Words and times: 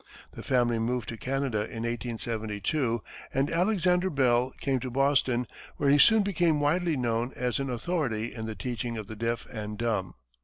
The 0.31 0.41
family 0.41 0.79
moved 0.79 1.09
to 1.09 1.15
Canada 1.17 1.57
in 1.59 1.83
1872, 1.83 3.03
and 3.35 3.51
Alexander 3.51 4.09
Bell 4.09 4.51
came 4.59 4.79
to 4.79 4.89
Boston, 4.89 5.45
where 5.77 5.91
he 5.91 5.99
soon 5.99 6.23
became 6.23 6.59
widely 6.59 6.97
known 6.97 7.31
as 7.35 7.59
an 7.59 7.69
authority 7.69 8.33
in 8.33 8.47
the 8.47 8.55
teaching 8.55 8.97
of 8.97 9.05
the 9.05 9.15
deaf 9.15 9.45
and 9.53 9.77
dumb. 9.77 10.15